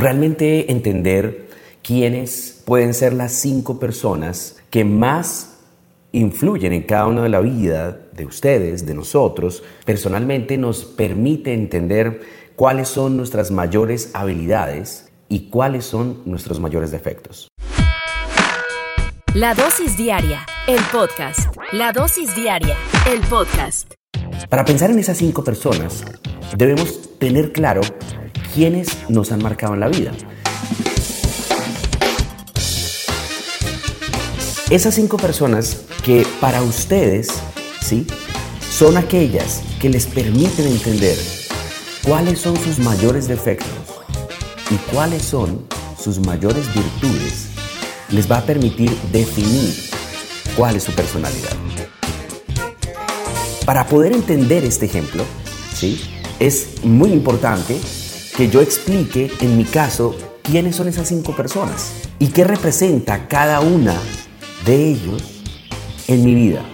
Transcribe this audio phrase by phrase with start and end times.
[0.00, 1.50] Realmente entender
[1.82, 5.58] quiénes pueden ser las cinco personas que más
[6.12, 12.22] influyen en cada una de la vida de ustedes, de nosotros, personalmente nos permite entender
[12.56, 17.48] cuáles son nuestras mayores habilidades y cuáles son nuestros mayores defectos.
[19.34, 21.54] La dosis diaria, el podcast.
[21.72, 22.74] La dosis diaria,
[23.06, 23.99] el podcast.
[24.48, 26.04] Para pensar en esas cinco personas,
[26.56, 27.82] debemos tener claro
[28.54, 30.12] quiénes nos han marcado en la vida.
[34.70, 37.28] Esas cinco personas que para ustedes,
[37.80, 38.06] ¿sí?
[38.70, 41.18] Son aquellas que les permiten entender
[42.04, 43.68] cuáles son sus mayores defectos
[44.70, 45.66] y cuáles son
[46.02, 47.48] sus mayores virtudes.
[48.10, 49.74] Les va a permitir definir
[50.56, 51.56] cuál es su personalidad.
[53.70, 55.22] Para poder entender este ejemplo,
[55.72, 56.00] ¿sí?
[56.40, 57.78] es muy importante
[58.36, 63.60] que yo explique en mi caso quiénes son esas cinco personas y qué representa cada
[63.60, 63.94] una
[64.66, 65.22] de ellos
[66.08, 66.64] en mi vida.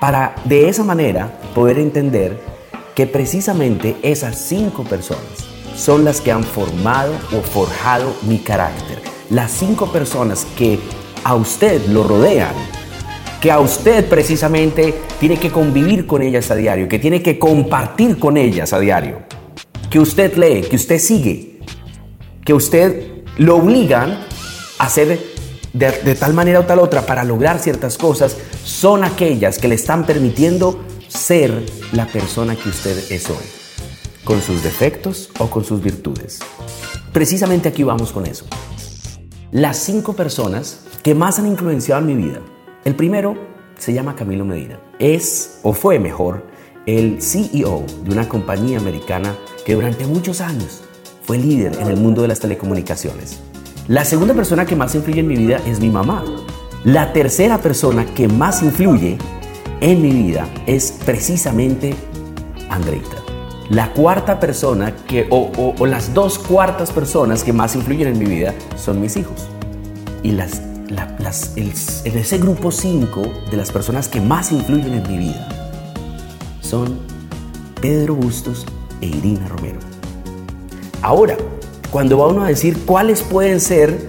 [0.00, 2.40] Para de esa manera poder entender
[2.96, 5.22] que precisamente esas cinco personas
[5.76, 9.00] son las que han formado o forjado mi carácter.
[9.30, 10.80] Las cinco personas que
[11.22, 12.56] a usted lo rodean,
[13.40, 18.18] que a usted precisamente tiene que convivir con ellas a diario, que tiene que compartir
[18.18, 19.22] con ellas a diario,
[19.88, 21.60] que usted lee, que usted sigue,
[22.44, 24.26] que usted lo obligan
[24.78, 25.18] a hacer
[25.72, 29.76] de, de tal manera o tal otra para lograr ciertas cosas, son aquellas que le
[29.76, 33.36] están permitiendo ser la persona que usted es hoy,
[34.24, 36.40] con sus defectos o con sus virtudes.
[37.12, 38.44] Precisamente aquí vamos con eso.
[39.50, 42.40] Las cinco personas que más han influenciado en mi vida.
[42.84, 43.36] El primero
[43.78, 44.78] se llama Camilo Medina.
[44.98, 46.46] Es, o fue mejor,
[46.86, 50.82] el CEO de una compañía americana que durante muchos años
[51.24, 53.38] fue líder en el mundo de las telecomunicaciones.
[53.88, 56.24] La segunda persona que más influye en mi vida es mi mamá.
[56.84, 59.18] La tercera persona que más influye
[59.80, 61.94] en mi vida es precisamente
[62.70, 63.16] Andreita.
[63.68, 68.18] La cuarta persona que, o, o- o las dos cuartas personas que más influyen en
[68.18, 69.48] mi vida son mis hijos.
[70.22, 70.60] Y las,
[70.90, 71.72] la- las- el-
[72.04, 75.48] ese grupo 5 de las personas que más influyen en mi vida
[76.60, 76.98] son
[77.80, 78.66] Pedro Bustos
[79.00, 79.78] e Irina Romero.
[81.02, 81.36] Ahora,
[81.90, 84.08] cuando va uno a decir cuáles pueden ser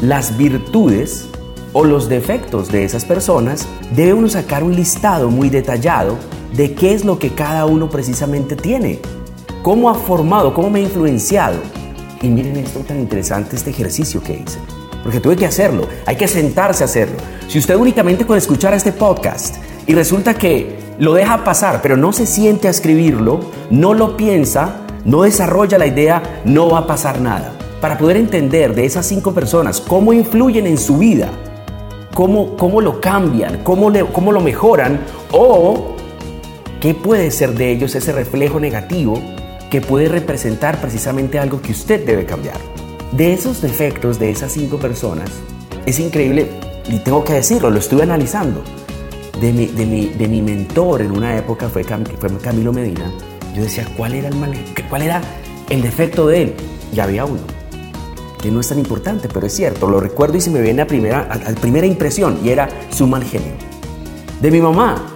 [0.00, 1.26] las virtudes
[1.72, 6.16] o los defectos de esas personas, debe uno sacar un listado muy detallado
[6.56, 9.00] de qué es lo que cada uno precisamente tiene,
[9.62, 11.58] cómo ha formado, cómo me ha influenciado.
[12.20, 14.58] Y miren esto tan interesante, este ejercicio que hice,
[15.02, 17.16] porque tuve que hacerlo, hay que sentarse a hacerlo.
[17.48, 19.56] Si usted únicamente con escuchar este podcast
[19.86, 23.40] y resulta que lo deja pasar, pero no se siente a escribirlo,
[23.70, 27.52] no lo piensa, no desarrolla la idea, no va a pasar nada.
[27.80, 31.28] Para poder entender de esas cinco personas cómo influyen en su vida,
[32.14, 35.00] cómo, cómo lo cambian, cómo, cómo lo mejoran
[35.32, 35.96] o
[36.80, 39.20] qué puede ser de ellos ese reflejo negativo
[39.70, 42.71] que puede representar precisamente algo que usted debe cambiar.
[43.12, 45.28] De esos defectos de esas cinco personas,
[45.84, 46.48] es increíble,
[46.88, 48.62] y tengo que decirlo, lo estuve analizando.
[49.38, 53.12] De mi, de mi, de mi mentor en una época fue, fue Camilo Medina.
[53.54, 54.54] Yo decía, ¿cuál era, el mal,
[54.88, 55.20] cuál era
[55.68, 56.54] el defecto de él,
[56.94, 57.42] ya había uno,
[58.40, 60.86] que no es tan importante, pero es cierto, lo recuerdo y se me viene a
[60.86, 63.52] primera, a primera impresión, y era su mal genio.
[64.40, 65.14] De mi mamá,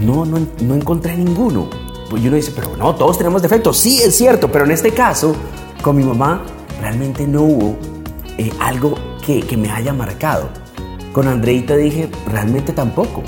[0.00, 1.68] no, no, no encontré ninguno.
[2.08, 3.76] Pues uno dice, pero no, todos tenemos defectos.
[3.76, 5.36] Sí, es cierto, pero en este caso,
[5.82, 6.42] con mi mamá,
[6.86, 7.76] realmente no hubo
[8.38, 8.94] eh, algo
[9.26, 10.48] que, que me haya marcado.
[11.12, 13.24] Con Andreita dije, realmente tampoco,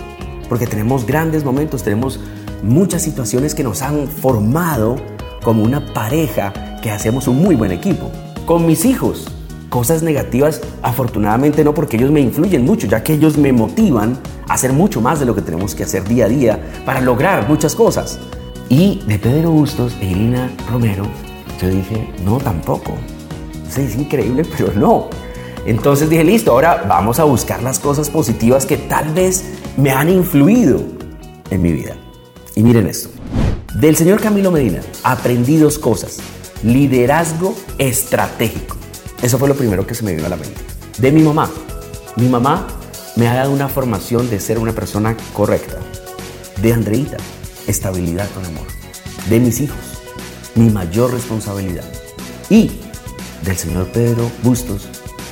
[0.48, 2.20] porque tenemos grandes momentos, tenemos
[2.62, 4.94] muchas situaciones que nos han formado
[5.42, 8.12] como una pareja que hacemos un muy buen equipo.
[8.46, 9.26] Con mis hijos,
[9.70, 14.54] cosas negativas, afortunadamente no, porque ellos me influyen mucho, ya que ellos me motivan a
[14.54, 17.74] hacer mucho más de lo que tenemos que hacer día a día para lograr muchas
[17.74, 18.20] cosas.
[18.68, 21.06] Y de Pedro Bustos e Irina Romero,
[21.60, 22.92] yo dije, no, tampoco.
[23.68, 25.08] Sí, es increíble, pero no.
[25.66, 29.44] Entonces dije, listo, ahora vamos a buscar las cosas positivas que tal vez
[29.76, 30.82] me han influido
[31.50, 31.96] en mi vida.
[32.54, 33.10] Y miren esto.
[33.74, 36.18] Del señor Camilo Medina aprendí dos cosas.
[36.62, 38.76] Liderazgo estratégico.
[39.22, 40.60] Eso fue lo primero que se me vino a la mente.
[40.98, 41.50] De mi mamá.
[42.16, 42.66] Mi mamá
[43.16, 45.76] me ha dado una formación de ser una persona correcta.
[46.62, 47.18] De Andreita,
[47.66, 48.66] estabilidad con amor.
[49.28, 49.76] De mis hijos,
[50.54, 51.84] mi mayor responsabilidad.
[52.50, 52.80] Y
[53.44, 54.88] del señor Pedro Bustos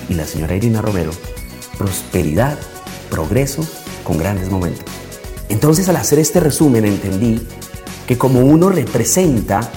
[0.08, 1.10] y la señora Irina Romero,
[1.78, 2.58] prosperidad,
[3.10, 3.66] progreso
[4.04, 4.84] con grandes momentos.
[5.48, 7.46] Entonces al hacer este resumen entendí
[8.06, 9.68] que como uno representa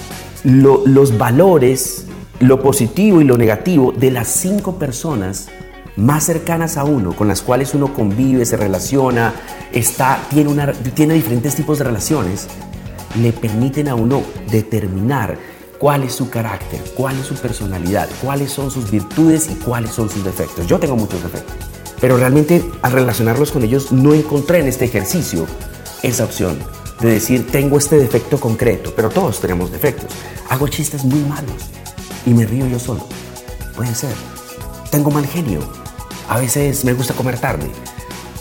[0.44, 2.04] lo- los valores,
[2.38, 5.48] lo positivo y lo negativo de las cinco personas
[5.96, 9.34] más cercanas a uno, con las cuales uno convive, se relaciona,
[9.72, 12.46] está, tiene, una, tiene diferentes tipos de relaciones,
[13.20, 15.36] le permiten a uno determinar
[15.80, 20.10] cuál es su carácter, cuál es su personalidad, cuáles son sus virtudes y cuáles son
[20.10, 20.66] sus defectos.
[20.66, 21.56] Yo tengo muchos defectos,
[22.00, 25.46] pero realmente al relacionarlos con ellos no encontré en este ejercicio
[26.02, 26.58] esa opción
[27.00, 30.10] de decir tengo este defecto concreto, pero todos tenemos defectos.
[30.50, 31.56] Hago chistes muy malos
[32.26, 33.06] y me río yo solo.
[33.74, 34.12] Puede ser.
[34.90, 35.60] Tengo mal genio.
[36.28, 37.70] A veces me gusta comer tarde.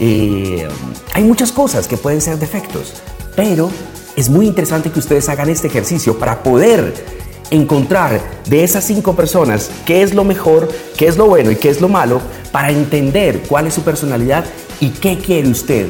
[0.01, 0.67] Eh,
[1.13, 2.95] hay muchas cosas que pueden ser defectos,
[3.37, 3.69] pero
[4.17, 7.18] es muy interesante que ustedes hagan este ejercicio para poder
[7.51, 10.67] encontrar de esas cinco personas qué es lo mejor,
[10.97, 14.45] qué es lo bueno y qué es lo malo, para entender cuál es su personalidad
[14.79, 15.87] y qué quiere usted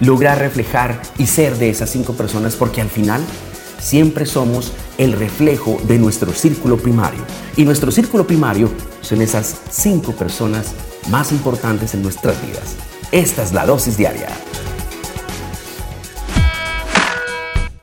[0.00, 3.20] lograr reflejar y ser de esas cinco personas, porque al final
[3.80, 7.20] siempre somos el reflejo de nuestro círculo primario.
[7.56, 8.70] Y nuestro círculo primario
[9.00, 10.68] son esas cinco personas
[11.10, 12.76] más importantes en nuestras vidas.
[13.10, 14.28] Esta es la dosis diaria.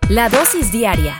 [0.10, 1.20] La dosis diaria,